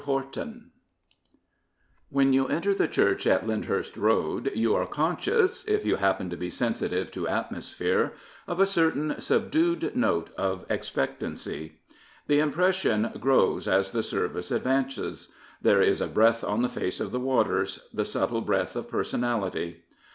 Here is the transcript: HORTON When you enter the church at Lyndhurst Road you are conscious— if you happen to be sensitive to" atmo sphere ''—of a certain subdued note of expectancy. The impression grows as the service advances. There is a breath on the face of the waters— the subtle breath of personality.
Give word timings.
HORTON 0.03 0.71
When 2.09 2.33
you 2.33 2.47
enter 2.47 2.73
the 2.73 2.87
church 2.87 3.27
at 3.27 3.45
Lyndhurst 3.45 3.95
Road 3.95 4.51
you 4.55 4.73
are 4.73 4.87
conscious— 4.87 5.63
if 5.77 5.85
you 5.85 5.97
happen 5.97 6.27
to 6.31 6.35
be 6.35 6.49
sensitive 6.49 7.11
to" 7.11 7.25
atmo 7.27 7.61
sphere 7.61 8.13
''—of 8.47 8.59
a 8.59 8.65
certain 8.65 9.13
subdued 9.19 9.95
note 9.95 10.31
of 10.39 10.65
expectancy. 10.71 11.77
The 12.25 12.39
impression 12.39 13.11
grows 13.19 13.67
as 13.67 13.91
the 13.91 14.01
service 14.01 14.49
advances. 14.49 15.29
There 15.61 15.83
is 15.83 16.01
a 16.01 16.07
breath 16.07 16.43
on 16.43 16.63
the 16.63 16.67
face 16.69 16.99
of 16.99 17.11
the 17.11 17.19
waters— 17.19 17.87
the 17.93 18.03
subtle 18.03 18.41
breath 18.41 18.75
of 18.75 18.89
personality. 18.89 19.83